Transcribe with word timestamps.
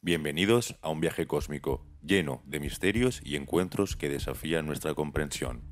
Bienvenidos 0.00 0.76
a 0.80 0.90
un 0.90 1.00
viaje 1.00 1.26
cósmico 1.26 1.84
lleno 2.04 2.40
de 2.46 2.60
misterios 2.60 3.20
y 3.24 3.34
encuentros 3.34 3.96
que 3.96 4.08
desafían 4.08 4.64
nuestra 4.64 4.94
comprensión. 4.94 5.62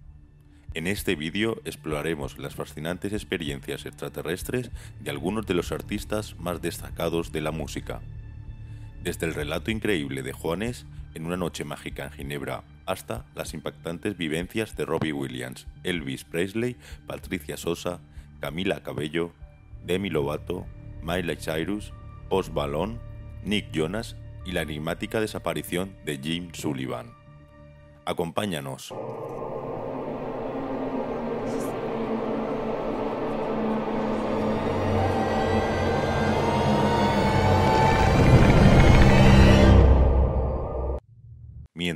En 0.75 0.89
este 0.89 1.15
vídeo 1.15 1.63
exploraremos 1.65 2.37
las 2.37 2.57
fascinantes 2.57 3.13
experiencias 3.13 3.87
extraterrestres 3.87 4.73
de 4.99 5.11
algunos 5.11 5.47
de 5.47 5.55
los 5.55 5.71
artistas 5.71 6.35
más 6.41 6.61
destacados 6.61 7.31
de 7.31 7.41
la 7.41 7.53
música. 7.53 8.03
Desde 9.01 9.27
el 9.27 9.35
relato 9.35 9.71
increíble 9.71 10.25
de 10.25 10.33
Juanes 10.33 10.87
en 11.15 11.25
una 11.25 11.37
noche 11.37 11.65
mágica 11.65 12.07
en 12.07 12.13
Ginebra 12.13 12.65
hasta 12.85 13.27
las 13.37 13.55
impactantes 13.55 14.17
vivencias 14.17 14.75
de 14.75 14.87
Robbie 14.87 15.13
Williams, 15.13 15.69
Elvis 15.85 16.25
Presley, 16.25 16.77
Patricia 17.07 17.57
Sosa, 17.57 18.01
Camila 18.41 18.83
Cabello, 18.83 19.33
Demi 19.85 20.11
Lovato, 20.11 20.67
Miley 21.01 21.37
Cyrus, 21.37 21.93
Post 22.29 22.53
Malone, 22.53 22.99
Nick 23.45 23.71
Jonas 23.73 24.17
y 24.45 24.53
la 24.53 24.63
enigmática 24.63 25.21
desaparición 25.21 25.97
de 26.05 26.19
Jim 26.19 26.51
Sullivan. 26.53 27.13
Acompáñanos. 28.05 28.95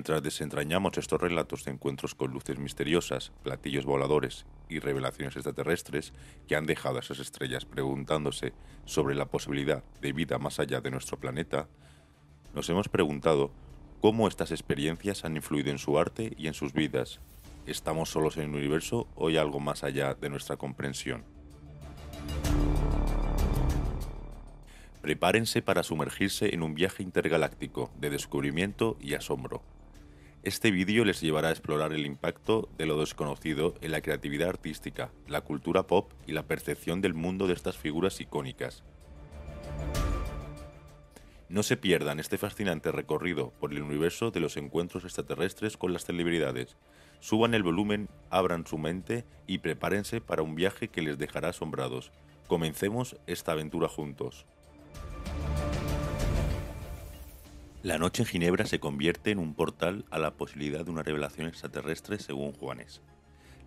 Mientras 0.00 0.22
desentrañamos 0.22 0.96
estos 0.96 1.20
relatos 1.20 1.66
de 1.66 1.72
encuentros 1.72 2.14
con 2.14 2.30
luces 2.32 2.59
misteriosas, 2.59 3.32
platillos 3.42 3.84
voladores 3.84 4.46
y 4.70 4.78
revelaciones 4.78 5.36
extraterrestres 5.36 6.14
que 6.48 6.56
han 6.56 6.64
dejado 6.64 6.96
a 6.96 7.00
esas 7.00 7.18
estrellas 7.18 7.66
preguntándose 7.66 8.54
sobre 8.86 9.14
la 9.14 9.26
posibilidad 9.26 9.84
de 10.00 10.14
vida 10.14 10.38
más 10.38 10.59
allá 10.59 10.80
de 10.80 10.90
nuestro 10.90 11.20
planeta, 11.20 11.68
nos 12.54 12.66
hemos 12.70 12.88
preguntado 12.88 13.50
cómo 14.00 14.26
estas 14.26 14.52
experiencias 14.52 15.26
han 15.26 15.36
influido 15.36 15.70
en 15.70 15.76
su 15.76 15.98
arte 15.98 16.32
y 16.38 16.46
en 16.46 16.54
sus 16.54 16.73
vidas. 16.73 17.20
¿Estamos 17.66 18.09
solos 18.09 18.38
en 18.38 18.45
el 18.45 18.57
universo 18.57 19.07
o 19.16 19.29
hay 19.29 19.37
algo 19.37 19.60
más 19.60 19.85
allá 19.85 20.14
de 20.14 20.30
nuestra 20.30 20.57
comprensión? 20.57 21.24
Prepárense 25.02 25.60
para 25.60 25.82
sumergirse 25.82 26.54
en 26.54 26.62
un 26.62 26.74
viaje 26.74 27.02
intergaláctico 27.02 27.90
de 27.98 28.09
descubrimiento 28.09 28.96
y 28.98 29.12
asombro. 29.12 29.60
Este 30.43 30.71
vídeo 30.71 31.05
les 31.05 31.21
llevará 31.21 31.49
a 31.49 31.51
explorar 31.51 31.93
el 31.93 32.07
impacto 32.07 32.71
de 32.79 32.87
lo 32.87 32.99
desconocido 32.99 33.74
en 33.83 33.93
la 33.93 34.01
creatividad 34.01 34.49
artística, 34.49 35.13
la 35.29 35.43
cultura 35.43 35.87
pop 35.87 36.13
y 36.27 36.32
la 36.32 36.45
percepción 36.45 37.02
del 37.02 37.13
mundo 37.13 37.47
de 37.47 37.52
estas 37.52 37.77
figuras 37.77 38.19
icónicas. 38.23 38.82
No 41.51 41.63
se 41.63 41.77
pierdan 41.77 42.21
este 42.21 42.38
fascinante 42.38 42.91
recorrido 42.91 43.52
por 43.60 43.73
el 43.73 43.82
universo 43.82 44.30
de 44.30 44.41
los 44.41 44.57
encuentros 44.57 45.05
extraterrestres 45.05 45.77
con 45.77 45.93
las 45.93 46.07
celebridades. 46.07 46.79
Suban 47.19 47.52
el 47.52 47.63
volumen, 47.63 48.09
abran 48.30 48.66
su 48.66 48.79
mente 48.79 49.27
y 49.47 49.59
prepárense 49.59 50.23
para 50.23 50.41
un 50.41 50.54
viaje 50.54 50.88
que 50.88 51.02
les 51.02 51.19
dejará 51.19 51.51
asombrados. 51.51 52.13
Comencemos 52.47 53.15
esta 53.27 53.52
aventura 53.52 53.88
juntos. 53.88 54.47
La 57.82 57.96
noche 57.96 58.24
en 58.24 58.28
Ginebra 58.28 58.66
se 58.66 58.78
convierte 58.78 59.30
en 59.30 59.38
un 59.38 59.54
portal 59.54 60.04
a 60.10 60.18
la 60.18 60.34
posibilidad 60.34 60.84
de 60.84 60.90
una 60.90 61.02
revelación 61.02 61.46
extraterrestre 61.46 62.18
según 62.18 62.52
Juanes. 62.52 63.00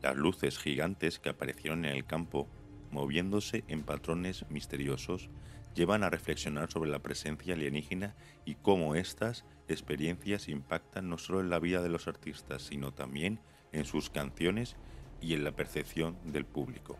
Las 0.03 0.15
luces 0.15 0.59
gigantes 0.59 1.17
que 1.17 1.29
aparecieron 1.29 1.83
en 1.83 1.95
el 1.95 2.05
campo, 2.05 2.47
moviéndose 2.91 3.63
en 3.67 3.81
patrones 3.81 4.45
misteriosos, 4.49 5.31
llevan 5.73 6.03
a 6.03 6.11
reflexionar 6.11 6.71
sobre 6.71 6.91
la 6.91 6.99
presencia 6.99 7.55
alienígena 7.55 8.13
y 8.45 8.53
cómo 8.53 8.93
estas 8.93 9.45
experiencias 9.67 10.47
impactan 10.47 11.09
no 11.09 11.17
solo 11.17 11.41
en 11.41 11.49
la 11.49 11.57
vida 11.57 11.81
de 11.81 11.89
los 11.89 12.07
artistas, 12.07 12.61
sino 12.61 12.93
también 12.93 13.39
en 13.71 13.85
sus 13.85 14.11
canciones 14.11 14.75
y 15.21 15.33
en 15.33 15.43
la 15.43 15.53
percepción 15.53 16.19
del 16.23 16.45
público. 16.45 16.99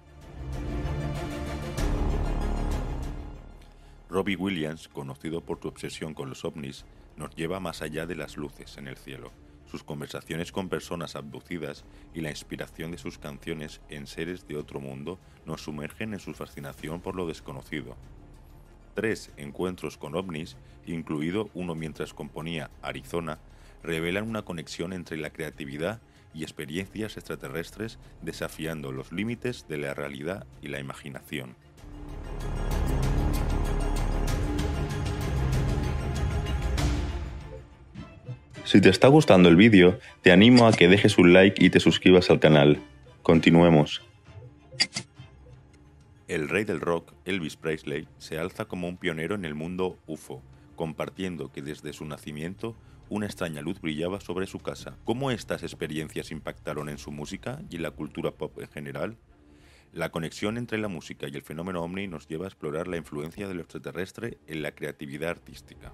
Robbie 4.13 4.35
Williams, 4.35 4.89
conocido 4.89 5.41
por 5.41 5.59
su 5.59 5.67
obsesión 5.67 6.13
con 6.13 6.29
los 6.29 6.45
ovnis, 6.45 6.85
nos 7.17 7.35
lleva 7.35 7.59
más 7.59 7.81
allá 7.81 8.05
de 8.05 8.15
las 8.15 8.37
luces 8.37 8.77
en 8.77 8.87
el 8.87 8.95
cielo. 8.95 9.31
Sus 9.65 9.83
conversaciones 9.83 10.51
con 10.51 10.69
personas 10.69 11.15
abducidas 11.15 11.83
y 12.13 12.21
la 12.21 12.29
inspiración 12.29 12.91
de 12.91 12.99
sus 12.99 13.17
canciones 13.17 13.81
en 13.89 14.05
seres 14.05 14.47
de 14.47 14.55
otro 14.55 14.79
mundo 14.79 15.17
nos 15.47 15.61
sumergen 15.61 16.13
en 16.13 16.19
su 16.19 16.35
fascinación 16.35 17.01
por 17.01 17.15
lo 17.15 17.25
desconocido. 17.25 17.97
Tres 18.93 19.31
encuentros 19.35 19.97
con 19.97 20.13
ovnis, 20.13 20.57
incluido 20.85 21.49
uno 21.55 21.73
mientras 21.73 22.13
componía 22.13 22.69
Arizona, 22.83 23.39
revelan 23.81 24.29
una 24.29 24.43
conexión 24.43 24.93
entre 24.93 25.17
la 25.17 25.31
creatividad 25.31 26.01
y 26.35 26.43
experiencias 26.43 27.17
extraterrestres 27.17 27.97
desafiando 28.21 28.91
los 28.91 29.11
límites 29.11 29.67
de 29.67 29.77
la 29.77 29.95
realidad 29.95 30.45
y 30.61 30.67
la 30.67 30.79
imaginación. 30.79 31.55
Si 38.73 38.81
te 38.81 38.89
está 38.89 39.07
gustando 39.07 39.49
el 39.49 39.55
vídeo, 39.55 39.99
te 40.23 40.31
animo 40.31 40.65
a 40.65 40.73
que 40.73 40.87
dejes 40.87 41.19
un 41.19 41.31
like 41.31 41.63
y 41.63 41.69
te 41.69 41.79
suscribas 41.79 42.31
al 42.31 42.39
canal. 42.39 42.81
Continuemos. 43.21 44.01
El 46.27 46.49
rey 46.49 46.63
del 46.63 46.81
rock, 46.81 47.13
Elvis 47.25 47.55
Presley, 47.55 48.07
se 48.17 48.39
alza 48.39 48.65
como 48.65 48.87
un 48.87 48.97
pionero 48.97 49.35
en 49.35 49.45
el 49.45 49.53
mundo 49.53 49.99
UFO, 50.07 50.41
compartiendo 50.75 51.51
que 51.51 51.61
desde 51.61 51.93
su 51.93 52.03
nacimiento 52.05 52.75
una 53.09 53.27
extraña 53.27 53.61
luz 53.61 53.79
brillaba 53.79 54.19
sobre 54.21 54.47
su 54.47 54.57
casa. 54.57 54.97
¿Cómo 55.03 55.29
estas 55.29 55.61
experiencias 55.61 56.31
impactaron 56.31 56.89
en 56.89 56.97
su 56.97 57.11
música 57.11 57.61
y 57.69 57.75
en 57.75 57.83
la 57.83 57.91
cultura 57.91 58.31
pop 58.31 58.57
en 58.57 58.69
general? 58.69 59.17
La 59.91 60.09
conexión 60.09 60.57
entre 60.57 60.79
la 60.79 60.87
música 60.87 61.27
y 61.27 61.35
el 61.35 61.43
fenómeno 61.43 61.83
ovni 61.83 62.07
nos 62.07 62.27
lleva 62.27 62.45
a 62.45 62.47
explorar 62.47 62.87
la 62.87 62.97
influencia 62.97 63.47
de 63.47 63.53
lo 63.53 63.61
extraterrestre 63.61 64.39
en 64.47 64.63
la 64.63 64.71
creatividad 64.71 65.29
artística. 65.29 65.91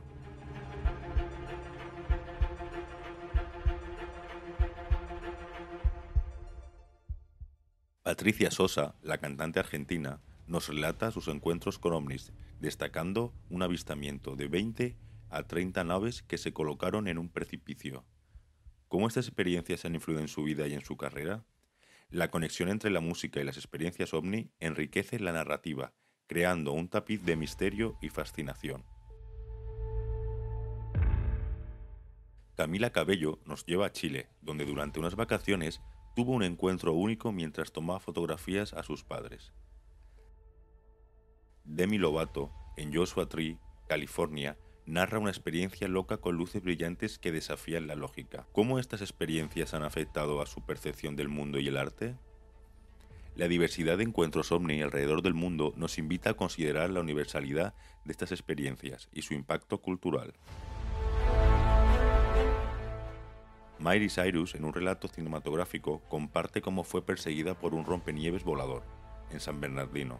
Patricia 8.09 8.49
Sosa, 8.49 8.95
la 9.03 9.19
cantante 9.19 9.59
argentina, 9.59 10.19
nos 10.47 10.67
relata 10.67 11.11
sus 11.11 11.27
encuentros 11.27 11.77
con 11.77 11.93
ovnis, 11.93 12.33
destacando 12.59 13.35
un 13.51 13.61
avistamiento 13.61 14.35
de 14.35 14.47
20 14.47 14.97
a 15.29 15.43
30 15.43 15.83
naves 15.83 16.23
que 16.23 16.39
se 16.39 16.51
colocaron 16.51 17.07
en 17.07 17.19
un 17.19 17.29
precipicio. 17.29 18.03
¿Cómo 18.87 19.07
estas 19.07 19.27
experiencias 19.27 19.85
han 19.85 19.93
influido 19.93 20.21
en 20.21 20.27
su 20.27 20.41
vida 20.41 20.67
y 20.67 20.73
en 20.73 20.81
su 20.81 20.97
carrera? 20.97 21.45
La 22.09 22.31
conexión 22.31 22.69
entre 22.69 22.89
la 22.89 22.99
música 22.99 23.41
y 23.41 23.43
las 23.43 23.57
experiencias 23.57 24.11
ovni 24.15 24.49
enriquece 24.59 25.19
la 25.19 25.31
narrativa, 25.31 25.93
creando 26.25 26.71
un 26.71 26.89
tapiz 26.89 27.23
de 27.23 27.35
misterio 27.35 27.95
y 28.01 28.09
fascinación. 28.09 28.85
Camila 32.55 32.89
Cabello 32.89 33.37
nos 33.45 33.67
lleva 33.67 33.85
a 33.85 33.91
Chile, 33.91 34.29
donde 34.41 34.65
durante 34.65 34.99
unas 34.99 35.15
vacaciones 35.15 35.79
tuvo 36.19 36.33
un 36.33 36.43
encuentro 36.43 36.91
único 36.91 37.31
mientras 37.31 37.71
tomaba 37.71 38.01
fotografías 38.01 38.73
a 38.73 38.83
sus 38.83 39.05
padres. 39.05 39.53
Demi 41.63 41.97
Lovato, 41.97 42.51
en 42.75 42.93
Joshua 42.93 43.29
Tree, 43.29 43.57
California, 43.87 44.57
narra 44.85 45.19
una 45.19 45.29
experiencia 45.29 45.87
loca 45.87 46.17
con 46.17 46.35
luces 46.35 46.61
brillantes 46.61 47.19
que 47.19 47.31
desafían 47.31 47.87
la 47.87 47.95
lógica. 47.95 48.45
¿Cómo 48.51 48.79
estas 48.79 48.99
experiencias 48.99 49.73
han 49.73 49.83
afectado 49.83 50.41
a 50.41 50.45
su 50.45 50.59
percepción 50.65 51.15
del 51.15 51.29
mundo 51.29 51.57
y 51.57 51.69
el 51.69 51.77
arte? 51.77 52.17
La 53.37 53.47
diversidad 53.47 53.97
de 53.97 54.03
encuentros 54.03 54.51
ovni 54.51 54.81
alrededor 54.81 55.21
del 55.21 55.35
mundo 55.35 55.73
nos 55.77 55.97
invita 55.97 56.31
a 56.31 56.33
considerar 56.33 56.89
la 56.89 56.99
universalidad 56.99 57.75
de 58.03 58.11
estas 58.11 58.33
experiencias 58.33 59.07
y 59.13 59.21
su 59.21 59.33
impacto 59.35 59.77
cultural. 59.77 60.33
Miley 63.79 64.09
Cyrus, 64.09 64.55
en 64.55 64.65
un 64.65 64.73
relato 64.73 65.07
cinematográfico, 65.07 66.01
comparte 66.09 66.61
cómo 66.61 66.83
fue 66.83 67.01
perseguida 67.01 67.53
por 67.53 67.73
un 67.73 67.85
rompenieves 67.85 68.43
volador 68.43 68.83
en 69.31 69.39
San 69.39 69.61
Bernardino. 69.61 70.19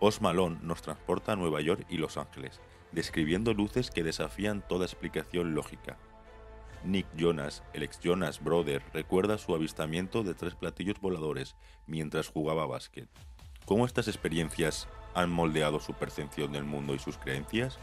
Post 0.00 0.22
Malone 0.22 0.58
nos 0.62 0.80
transporta 0.80 1.32
a 1.32 1.36
Nueva 1.36 1.60
York 1.60 1.84
y 1.90 1.98
Los 1.98 2.16
Ángeles, 2.16 2.60
describiendo 2.92 3.52
luces 3.52 3.90
que 3.90 4.02
desafían 4.02 4.66
toda 4.66 4.86
explicación 4.86 5.54
lógica. 5.54 5.98
Nick 6.84 7.06
Jonas, 7.16 7.64
el 7.74 7.82
ex 7.82 8.00
Jonas 8.00 8.42
Brother, 8.42 8.82
recuerda 8.94 9.36
su 9.36 9.54
avistamiento 9.54 10.22
de 10.22 10.34
tres 10.34 10.54
platillos 10.54 11.00
voladores 11.00 11.56
mientras 11.86 12.28
jugaba 12.28 12.66
básquet. 12.66 13.08
¿Cómo 13.66 13.84
estas 13.84 14.06
experiencias 14.06 14.86
han 15.12 15.28
moldeado 15.28 15.80
su 15.80 15.92
percepción 15.92 16.52
del 16.52 16.62
mundo 16.62 16.94
y 16.94 17.00
sus 17.00 17.18
creencias? 17.18 17.80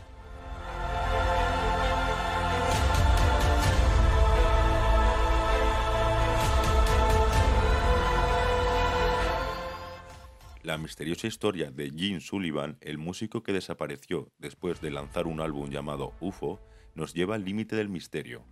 La 10.62 10.78
misteriosa 10.78 11.28
historia 11.28 11.70
de 11.70 11.92
Gene 11.92 12.22
Sullivan, 12.22 12.78
el 12.80 12.98
músico 12.98 13.44
que 13.44 13.52
desapareció 13.52 14.32
después 14.40 14.80
de 14.80 14.90
lanzar 14.90 15.28
un 15.28 15.42
álbum 15.42 15.70
llamado 15.70 16.14
UFO, 16.22 16.62
nos 16.96 17.14
lleva 17.14 17.36
al 17.36 17.44
límite 17.44 17.76
del 17.76 17.90
misterio. 17.90 18.46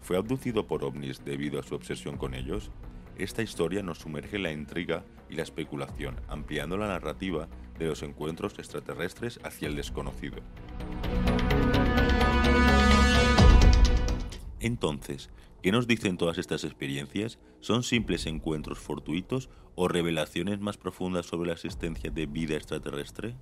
¿Fue 0.00 0.16
abducido 0.16 0.68
por 0.68 0.84
ovnis 0.84 1.24
debido 1.24 1.58
a 1.58 1.64
su 1.64 1.74
obsesión 1.74 2.16
con 2.16 2.34
ellos? 2.34 2.70
Esta 3.18 3.42
historia 3.42 3.82
nos 3.82 3.98
sumerge 3.98 4.36
en 4.36 4.44
la 4.44 4.52
intriga 4.52 5.04
y 5.28 5.34
la 5.34 5.42
especulación, 5.42 6.20
ampliando 6.28 6.76
la 6.76 6.86
narrativa 6.86 7.48
de 7.76 7.86
los 7.86 8.04
encuentros 8.04 8.56
extraterrestres 8.60 9.40
hacia 9.42 9.66
el 9.66 9.74
desconocido. 9.74 10.36
Entonces, 14.60 15.30
¿qué 15.62 15.72
nos 15.72 15.88
dicen 15.88 16.16
todas 16.16 16.38
estas 16.38 16.62
experiencias? 16.62 17.40
¿Son 17.58 17.82
simples 17.82 18.24
encuentros 18.26 18.78
fortuitos 18.78 19.50
o 19.74 19.88
revelaciones 19.88 20.60
más 20.60 20.76
profundas 20.76 21.26
sobre 21.26 21.48
la 21.48 21.54
existencia 21.54 22.10
de 22.10 22.26
vida 22.26 22.54
extraterrestre? 22.54 23.34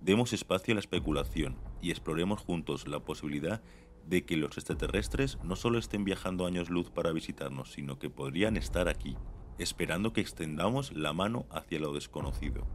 Demos 0.00 0.32
espacio 0.32 0.72
a 0.72 0.76
la 0.76 0.80
especulación 0.80 1.56
y 1.82 1.90
exploremos 1.90 2.40
juntos 2.40 2.86
la 2.86 3.00
posibilidad 3.00 3.62
de 4.06 4.24
que 4.24 4.36
los 4.36 4.56
extraterrestres 4.56 5.38
no 5.42 5.56
solo 5.56 5.78
estén 5.78 6.04
viajando 6.04 6.46
años 6.46 6.70
luz 6.70 6.90
para 6.90 7.12
visitarnos, 7.12 7.72
sino 7.72 7.98
que 7.98 8.10
podrían 8.10 8.56
estar 8.56 8.88
aquí, 8.88 9.16
esperando 9.58 10.12
que 10.12 10.20
extendamos 10.20 10.92
la 10.92 11.12
mano 11.12 11.46
hacia 11.50 11.80
lo 11.80 11.92
desconocido. 11.92 12.66